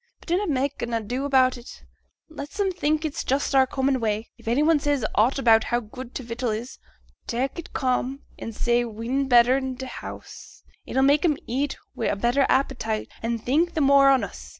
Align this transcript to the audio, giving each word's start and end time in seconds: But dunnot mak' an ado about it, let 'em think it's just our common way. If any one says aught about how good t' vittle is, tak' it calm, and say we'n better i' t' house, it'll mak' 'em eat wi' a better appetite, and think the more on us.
But 0.19 0.29
dunnot 0.29 0.49
mak' 0.49 0.81
an 0.81 0.95
ado 0.95 1.25
about 1.25 1.57
it, 1.59 1.83
let 2.27 2.59
'em 2.59 2.71
think 2.71 3.05
it's 3.05 3.23
just 3.23 3.53
our 3.53 3.67
common 3.67 3.99
way. 3.99 4.31
If 4.35 4.47
any 4.47 4.63
one 4.63 4.79
says 4.79 5.05
aught 5.13 5.37
about 5.37 5.65
how 5.65 5.79
good 5.79 6.15
t' 6.15 6.23
vittle 6.23 6.49
is, 6.49 6.79
tak' 7.27 7.59
it 7.59 7.71
calm, 7.73 8.23
and 8.39 8.55
say 8.55 8.83
we'n 8.83 9.27
better 9.27 9.57
i' 9.57 9.73
t' 9.73 9.85
house, 9.85 10.63
it'll 10.87 11.03
mak' 11.03 11.23
'em 11.23 11.37
eat 11.45 11.77
wi' 11.93 12.07
a 12.07 12.15
better 12.15 12.47
appetite, 12.49 13.09
and 13.21 13.45
think 13.45 13.75
the 13.75 13.81
more 13.81 14.09
on 14.09 14.23
us. 14.23 14.49